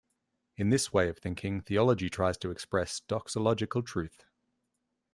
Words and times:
In 0.57 0.71
this 0.71 0.91
way 0.91 1.09
of 1.09 1.19
thinking, 1.19 1.61
theology 1.61 2.09
tries 2.09 2.35
to 2.39 2.49
express 2.49 3.01
doxological 3.07 3.85
truth. 3.85 4.25